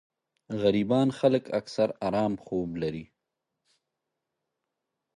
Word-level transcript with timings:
غريبان 0.61 1.07
خلک 1.19 1.43
اکثر 1.59 1.89
ارام 2.07 2.33
خوب 2.45 2.69
لري 2.81 3.05